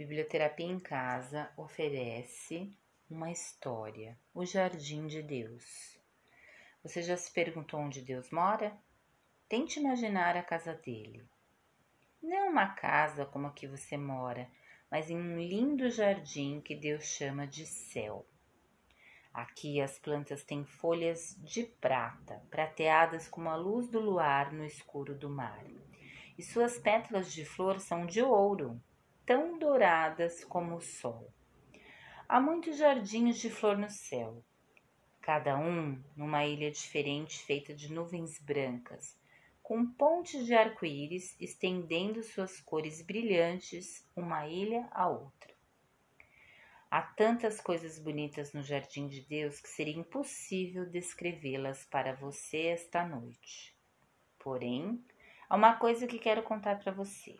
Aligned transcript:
Biblioterapia 0.00 0.64
em 0.64 0.80
Casa 0.80 1.52
oferece 1.58 2.74
uma 3.10 3.30
história, 3.30 4.18
o 4.32 4.46
Jardim 4.46 5.06
de 5.06 5.22
Deus. 5.22 6.00
Você 6.82 7.02
já 7.02 7.18
se 7.18 7.30
perguntou 7.30 7.78
onde 7.78 8.00
Deus 8.00 8.30
mora? 8.30 8.74
Tente 9.46 9.78
imaginar 9.78 10.38
a 10.38 10.42
casa 10.42 10.72
dele. 10.72 11.22
Não 12.22 12.48
uma 12.48 12.68
casa 12.68 13.26
como 13.26 13.48
a 13.48 13.52
que 13.52 13.66
você 13.66 13.98
mora, 13.98 14.50
mas 14.90 15.10
em 15.10 15.18
um 15.18 15.38
lindo 15.38 15.90
jardim 15.90 16.62
que 16.62 16.74
Deus 16.74 17.04
chama 17.04 17.46
de 17.46 17.66
céu. 17.66 18.26
Aqui 19.34 19.82
as 19.82 19.98
plantas 19.98 20.42
têm 20.42 20.64
folhas 20.64 21.36
de 21.42 21.64
prata, 21.64 22.42
prateadas 22.50 23.28
como 23.28 23.50
a 23.50 23.56
luz 23.56 23.86
do 23.90 24.00
luar 24.00 24.50
no 24.50 24.64
escuro 24.64 25.14
do 25.14 25.28
mar. 25.28 25.62
E 26.38 26.42
suas 26.42 26.78
pétalas 26.78 27.30
de 27.30 27.44
flor 27.44 27.78
são 27.80 28.06
de 28.06 28.22
ouro, 28.22 28.82
tão 29.30 29.56
douradas 29.60 30.42
como 30.42 30.74
o 30.74 30.80
sol. 30.80 31.32
Há 32.28 32.40
muitos 32.40 32.78
jardins 32.78 33.38
de 33.38 33.48
flor 33.48 33.78
no 33.78 33.88
céu, 33.88 34.42
cada 35.20 35.56
um 35.56 36.02
numa 36.16 36.44
ilha 36.44 36.68
diferente 36.68 37.38
feita 37.38 37.72
de 37.72 37.92
nuvens 37.92 38.40
brancas, 38.40 39.16
com 39.62 39.86
pontes 39.86 40.44
de 40.44 40.52
arco-íris 40.52 41.36
estendendo 41.38 42.24
suas 42.24 42.60
cores 42.60 43.02
brilhantes 43.02 44.04
uma 44.16 44.48
ilha 44.48 44.88
à 44.90 45.08
outra. 45.08 45.54
Há 46.90 47.00
tantas 47.00 47.60
coisas 47.60 48.00
bonitas 48.00 48.52
no 48.52 48.64
jardim 48.64 49.06
de 49.06 49.20
Deus 49.20 49.60
que 49.60 49.68
seria 49.68 49.96
impossível 49.96 50.90
descrevê-las 50.90 51.84
para 51.84 52.16
você 52.16 52.66
esta 52.66 53.06
noite. 53.06 53.78
Porém, 54.40 55.00
há 55.48 55.54
uma 55.54 55.76
coisa 55.76 56.08
que 56.08 56.18
quero 56.18 56.42
contar 56.42 56.80
para 56.80 56.90
você. 56.90 57.38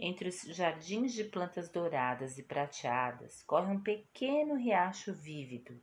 Entre 0.00 0.28
os 0.28 0.42
jardins 0.42 1.12
de 1.12 1.24
plantas 1.24 1.68
douradas 1.68 2.38
e 2.38 2.44
prateadas 2.44 3.42
corre 3.42 3.72
um 3.72 3.82
pequeno 3.82 4.54
riacho 4.54 5.12
vívido. 5.12 5.82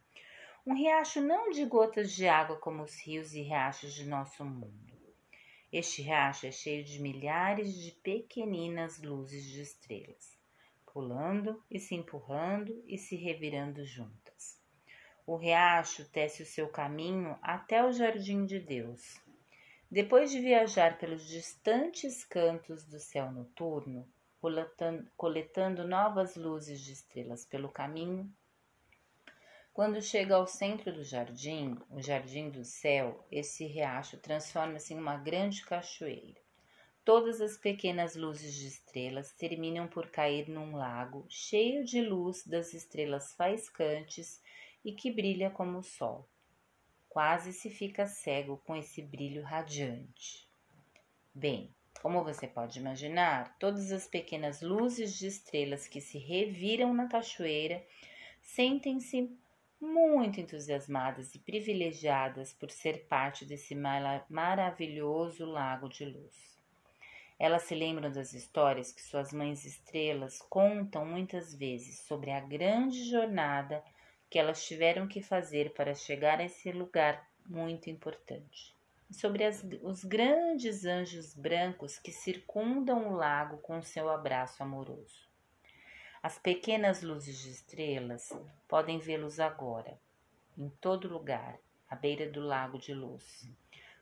Um 0.65 0.73
riacho 0.73 1.19
não 1.19 1.49
de 1.49 1.65
gotas 1.65 2.13
de 2.13 2.25
água 2.25 2.55
como 2.55 2.81
os 2.81 2.97
rios 3.05 3.33
e 3.33 3.41
riachos 3.41 3.93
de 3.93 4.05
nosso 4.05 4.45
mundo. 4.45 4.95
Este 5.69 6.01
riacho 6.01 6.47
é 6.47 6.51
cheio 6.51 6.81
de 6.85 7.01
milhares 7.01 7.75
de 7.75 7.91
pequeninas 7.91 9.01
luzes 9.01 9.43
de 9.43 9.61
estrelas, 9.61 10.39
pulando 10.85 11.61
e 11.69 11.77
se 11.77 11.93
empurrando 11.93 12.81
e 12.87 12.97
se 12.97 13.17
revirando 13.17 13.83
juntas. 13.83 14.57
O 15.27 15.35
riacho 15.35 16.09
tece 16.09 16.41
o 16.41 16.45
seu 16.45 16.69
caminho 16.69 17.37
até 17.41 17.83
o 17.83 17.91
jardim 17.91 18.45
de 18.45 18.59
Deus 18.59 19.24
depois 19.89 20.31
de 20.31 20.39
viajar 20.39 20.97
pelos 20.97 21.27
distantes 21.27 22.25
cantos 22.25 22.83
do 22.85 22.99
céu 22.99 23.31
noturno, 23.31 24.07
coletando, 25.15 25.87
novas 25.87 26.35
luzes 26.35 26.81
de 26.81 26.93
estrelas 26.93 27.45
pelo 27.45 27.69
caminho, 27.69 28.31
quando 29.73 30.01
chega 30.01 30.35
ao 30.35 30.47
centro 30.47 30.93
do 30.93 31.03
jardim, 31.03 31.77
o 31.89 32.01
jardim 32.01 32.49
do 32.49 32.63
céu, 32.63 33.25
esse 33.31 33.65
riacho 33.65 34.17
transforma-se 34.17 34.93
em 34.93 34.97
uma 34.97 35.17
grande 35.17 35.65
cachoeira. 35.65 36.39
Todas 37.03 37.41
as 37.41 37.57
pequenas 37.57 38.15
luzes 38.15 38.55
de 38.55 38.67
estrelas 38.67 39.33
terminam 39.33 39.87
por 39.87 40.09
cair 40.09 40.47
num 40.49 40.75
lago 40.75 41.25
cheio 41.29 41.83
de 41.83 42.01
luz 42.01 42.45
das 42.47 42.73
estrelas 42.73 43.33
faiscantes 43.33 44.41
e 44.83 44.93
que 44.93 45.11
brilha 45.11 45.51
como 45.51 45.79
o 45.79 45.83
sol 45.83 46.27
quase 47.15 47.53
se 47.53 47.69
fica 47.69 48.05
cego 48.05 48.61
com 48.65 48.75
esse 48.75 49.01
brilho 49.01 49.41
radiante. 49.41 50.45
Bem, 51.33 51.73
como 52.01 52.21
você 52.25 52.45
pode 52.45 52.77
imaginar, 52.77 53.57
todas 53.57 53.89
as 53.93 54.05
pequenas 54.05 54.61
luzes 54.61 55.17
de 55.17 55.27
estrelas 55.27 55.87
que 55.87 56.01
se 56.01 56.17
reviram 56.17 56.93
na 56.93 57.07
cachoeira 57.07 57.81
sentem-se 58.41 59.33
muito 59.79 60.41
entusiasmadas 60.41 61.33
e 61.33 61.39
privilegiadas 61.39 62.51
por 62.51 62.69
ser 62.69 63.05
parte 63.07 63.45
desse 63.45 63.73
maravilhoso 64.29 65.45
lago 65.45 65.87
de 65.87 66.03
luz. 66.03 66.59
Elas 67.39 67.63
se 67.63 67.75
lembram 67.75 68.11
das 68.11 68.33
histórias 68.33 68.91
que 68.91 69.01
suas 69.01 69.31
mães 69.31 69.63
estrelas 69.63 70.39
contam 70.49 71.05
muitas 71.05 71.55
vezes 71.55 72.01
sobre 72.01 72.31
a 72.31 72.41
grande 72.41 73.09
jornada 73.09 73.81
que 74.35 74.39
elas 74.39 74.65
tiveram 74.65 75.07
que 75.07 75.21
fazer 75.21 75.73
para 75.73 75.95
chegar 75.95 76.41
a 76.41 76.43
esse 76.43 76.69
lugar 76.69 77.25
muito 77.47 77.89
importante. 77.89 78.75
Sobre 79.09 79.45
as, 79.45 79.65
os 79.81 80.03
grandes 80.03 80.83
anjos 80.83 81.33
brancos 81.33 81.97
que 81.97 82.11
circundam 82.11 83.07
o 83.07 83.15
lago 83.15 83.59
com 83.59 83.81
seu 83.81 84.09
abraço 84.09 84.61
amoroso. 84.61 85.25
As 86.21 86.37
pequenas 86.37 87.01
luzes 87.01 87.39
de 87.43 87.49
estrelas 87.49 88.29
podem 88.67 88.99
vê-los 88.99 89.39
agora, 89.39 89.97
em 90.57 90.67
todo 90.81 91.07
lugar, 91.07 91.57
à 91.89 91.95
beira 91.95 92.29
do 92.29 92.41
lago 92.41 92.77
de 92.77 92.93
luz, 92.93 93.49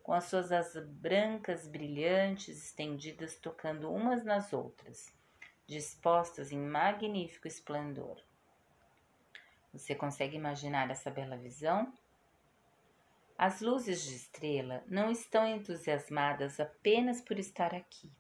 com 0.02 0.14
as 0.14 0.24
suas 0.24 0.52
asas 0.52 0.90
brancas 0.90 1.68
brilhantes 1.68 2.58
estendidas 2.58 3.36
tocando 3.36 3.94
umas 3.94 4.26
nas 4.26 4.52
outras, 4.52 5.14
dispostas 5.68 6.52
em 6.52 6.58
magnífico 6.58 7.48
esplendor. 7.48 8.20
Você 9.74 9.96
consegue 9.96 10.38
imaginar 10.38 10.92
essa 10.92 11.10
bela 11.10 11.36
visão? 11.36 11.92
As 13.36 13.60
luzes 13.60 14.04
de 14.04 14.16
estrela 14.16 14.84
não 14.88 15.10
estão 15.10 15.48
entusiasmadas 15.48 16.60
apenas 16.60 17.20
por 17.20 17.40
estar 17.40 17.74
aqui, 17.74 18.12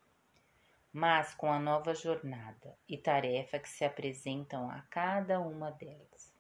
mas 0.91 1.35
com 1.35 1.51
a 1.51 1.59
nova 1.59 1.93
jornada 1.93 2.75
e 2.89 2.97
tarefa 2.97 3.59
que 3.59 3.69
se 3.69 3.85
apresentam 3.85 4.69
a 4.69 4.81
cada 4.89 5.39
uma 5.39 5.71
delas. 5.71 6.33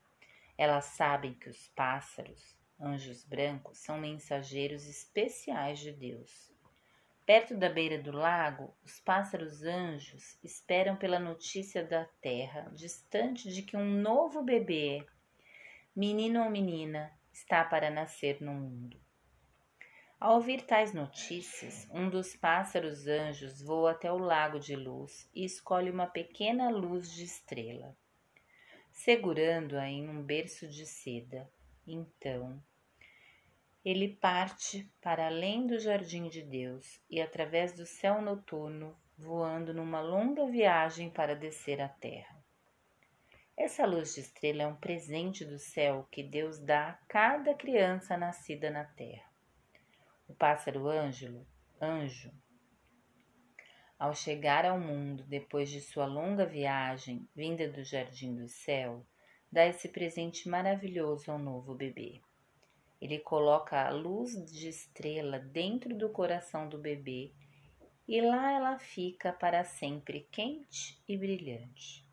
Elas 0.57 0.85
sabem 0.85 1.35
que 1.35 1.49
os 1.49 1.67
pássaros, 1.69 2.57
anjos 2.79 3.23
brancos, 3.23 3.77
são 3.77 3.99
mensageiros 3.99 4.87
especiais 4.87 5.79
de 5.79 5.91
Deus. 5.91 6.52
Perto 7.25 7.55
da 7.55 7.69
beira 7.69 7.97
do 7.97 8.11
lago, 8.11 8.75
os 8.83 8.99
pássaros 8.99 9.63
anjos 9.63 10.37
esperam 10.43 10.97
pela 10.97 11.17
notícia 11.17 11.81
da 11.81 12.03
terra, 12.21 12.69
distante 12.73 13.49
de 13.49 13.61
que 13.61 13.77
um 13.77 13.85
novo 13.85 14.43
bebê, 14.43 15.05
menino 15.95 16.43
ou 16.43 16.49
menina, 16.49 17.17
está 17.31 17.63
para 17.63 17.89
nascer 17.89 18.41
no 18.41 18.51
mundo. 18.53 18.99
Ao 20.19 20.35
ouvir 20.35 20.63
tais 20.63 20.93
notícias, 20.93 21.87
um 21.91 22.09
dos 22.09 22.35
pássaros 22.35 23.07
anjos 23.07 23.61
voa 23.61 23.91
até 23.91 24.11
o 24.11 24.17
lago 24.17 24.59
de 24.59 24.75
luz 24.75 25.29
e 25.33 25.45
escolhe 25.45 25.89
uma 25.89 26.07
pequena 26.07 26.69
luz 26.69 27.13
de 27.13 27.23
estrela, 27.23 27.95
segurando-a 28.91 29.87
em 29.87 30.09
um 30.09 30.21
berço 30.21 30.67
de 30.67 30.85
seda. 30.85 31.49
Então, 31.87 32.61
ele 33.83 34.15
parte 34.15 34.89
para 35.01 35.25
além 35.25 35.67
do 35.67 35.77
jardim 35.77 36.29
de 36.29 36.41
Deus 36.41 37.01
e 37.09 37.21
através 37.21 37.73
do 37.73 37.85
céu 37.85 38.21
noturno, 38.21 38.97
voando 39.17 39.73
numa 39.73 39.99
longa 39.99 40.45
viagem 40.45 41.09
para 41.09 41.35
descer 41.35 41.81
à 41.81 41.89
terra. 41.89 42.41
Essa 43.57 43.85
luz 43.85 44.15
de 44.15 44.21
estrela 44.21 44.63
é 44.63 44.67
um 44.67 44.75
presente 44.75 45.43
do 45.45 45.59
céu 45.59 46.07
que 46.09 46.23
Deus 46.23 46.59
dá 46.59 46.89
a 46.89 46.93
cada 47.07 47.53
criança 47.53 48.17
nascida 48.17 48.71
na 48.71 48.85
terra. 48.85 49.29
O 50.27 50.33
pássaro 50.33 50.87
ângelo, 50.87 51.45
anjo, 51.79 52.31
ao 53.99 54.15
chegar 54.15 54.65
ao 54.65 54.79
mundo 54.79 55.23
depois 55.25 55.69
de 55.69 55.79
sua 55.79 56.05
longa 56.05 56.45
viagem 56.45 57.29
vinda 57.35 57.69
do 57.69 57.83
jardim 57.83 58.35
do 58.35 58.47
céu, 58.47 59.05
dá 59.51 59.65
esse 59.65 59.87
presente 59.89 60.49
maravilhoso 60.49 61.31
ao 61.31 61.37
novo 61.37 61.75
bebê. 61.75 62.21
Ele 63.03 63.19
coloca 63.19 63.85
a 63.85 63.89
luz 63.89 64.31
de 64.49 64.69
estrela 64.69 65.37
dentro 65.37 65.93
do 65.93 66.07
coração 66.07 66.69
do 66.69 66.77
bebê 66.77 67.33
e 68.07 68.21
lá 68.21 68.53
ela 68.53 68.79
fica 68.79 69.33
para 69.33 69.65
sempre 69.65 70.25
quente 70.31 71.03
e 71.05 71.17
brilhante. 71.17 72.07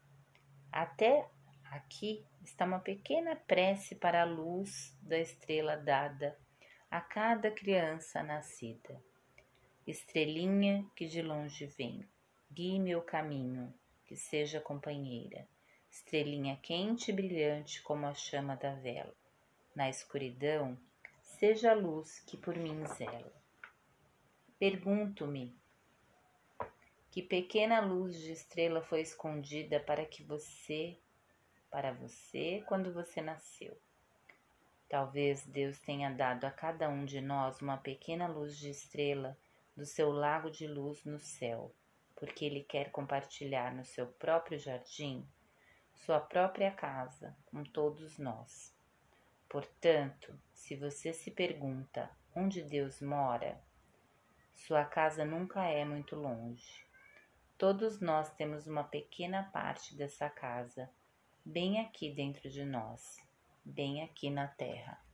Até 0.72 1.30
aqui 1.66 2.26
está 2.42 2.64
uma 2.64 2.80
pequena 2.80 3.36
prece 3.36 3.94
para 3.94 4.22
a 4.22 4.24
luz 4.24 4.92
da 5.00 5.16
estrela 5.16 5.76
dada 5.76 6.36
a 6.90 7.00
cada 7.00 7.52
criança 7.52 8.20
nascida. 8.24 9.00
Estrelinha 9.86 10.84
que 10.96 11.06
de 11.06 11.22
longe 11.22 11.66
vem, 11.66 12.04
guie 12.50 12.80
meu 12.80 13.00
caminho, 13.00 13.72
que 14.04 14.16
seja 14.16 14.60
companheira. 14.60 15.46
Estrelinha 15.88 16.58
quente 16.60 17.12
e 17.12 17.14
brilhante 17.14 17.80
como 17.80 18.06
a 18.06 18.12
chama 18.14 18.56
da 18.56 18.74
vela 18.74 19.19
na 19.74 19.88
escuridão, 19.88 20.78
seja 21.20 21.72
a 21.72 21.74
luz 21.74 22.20
que 22.20 22.36
por 22.36 22.56
mim 22.56 22.84
zela. 22.86 23.32
Pergunto-me, 24.58 25.56
que 27.10 27.22
pequena 27.22 27.80
luz 27.80 28.18
de 28.20 28.32
estrela 28.32 28.82
foi 28.82 29.00
escondida 29.00 29.80
para 29.80 30.04
que 30.04 30.22
você, 30.22 30.98
para 31.70 31.92
você 31.92 32.62
quando 32.66 32.92
você 32.92 33.20
nasceu? 33.20 33.76
Talvez 34.88 35.46
Deus 35.46 35.78
tenha 35.78 36.10
dado 36.10 36.44
a 36.44 36.50
cada 36.50 36.88
um 36.88 37.04
de 37.04 37.20
nós 37.20 37.60
uma 37.60 37.76
pequena 37.76 38.26
luz 38.26 38.56
de 38.56 38.70
estrela 38.70 39.38
do 39.76 39.86
seu 39.86 40.10
lago 40.10 40.50
de 40.50 40.66
luz 40.66 41.04
no 41.04 41.18
céu, 41.18 41.74
porque 42.16 42.44
Ele 42.44 42.62
quer 42.62 42.90
compartilhar 42.90 43.74
no 43.74 43.84
seu 43.84 44.06
próprio 44.06 44.58
jardim 44.58 45.26
sua 46.04 46.18
própria 46.18 46.70
casa 46.70 47.36
com 47.46 47.62
todos 47.62 48.18
nós. 48.18 48.74
Portanto, 49.50 50.32
se 50.54 50.76
você 50.76 51.12
se 51.12 51.28
pergunta 51.28 52.08
onde 52.36 52.62
Deus 52.62 53.02
mora, 53.02 53.60
sua 54.54 54.84
casa 54.84 55.24
nunca 55.24 55.64
é 55.64 55.84
muito 55.84 56.14
longe. 56.14 56.86
Todos 57.58 58.00
nós 58.00 58.32
temos 58.34 58.68
uma 58.68 58.84
pequena 58.84 59.42
parte 59.42 59.96
dessa 59.96 60.30
casa, 60.30 60.88
bem 61.44 61.80
aqui 61.80 62.12
dentro 62.14 62.48
de 62.48 62.64
nós, 62.64 63.18
bem 63.64 64.04
aqui 64.04 64.30
na 64.30 64.46
terra. 64.46 65.04